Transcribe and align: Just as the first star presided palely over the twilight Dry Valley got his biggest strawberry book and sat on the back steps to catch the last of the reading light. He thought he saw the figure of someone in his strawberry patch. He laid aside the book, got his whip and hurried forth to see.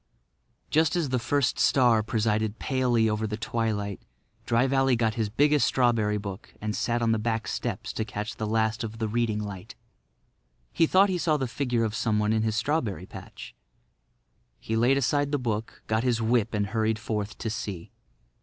Just 0.71 0.95
as 0.95 1.09
the 1.09 1.19
first 1.19 1.59
star 1.59 2.01
presided 2.01 2.57
palely 2.57 3.07
over 3.07 3.27
the 3.27 3.37
twilight 3.37 4.01
Dry 4.47 4.65
Valley 4.65 4.95
got 4.95 5.13
his 5.13 5.29
biggest 5.29 5.67
strawberry 5.67 6.17
book 6.17 6.55
and 6.59 6.75
sat 6.75 7.03
on 7.03 7.11
the 7.11 7.19
back 7.19 7.47
steps 7.47 7.93
to 7.93 8.03
catch 8.03 8.37
the 8.37 8.47
last 8.47 8.83
of 8.83 8.97
the 8.97 9.07
reading 9.07 9.37
light. 9.37 9.75
He 10.73 10.87
thought 10.87 11.09
he 11.09 11.19
saw 11.19 11.37
the 11.37 11.45
figure 11.47 11.83
of 11.83 11.93
someone 11.93 12.33
in 12.33 12.41
his 12.41 12.55
strawberry 12.55 13.05
patch. 13.05 13.53
He 14.59 14.75
laid 14.75 14.97
aside 14.97 15.31
the 15.31 15.37
book, 15.37 15.83
got 15.85 16.03
his 16.03 16.19
whip 16.19 16.55
and 16.55 16.65
hurried 16.69 16.97
forth 16.97 17.37
to 17.37 17.51
see. 17.51 17.91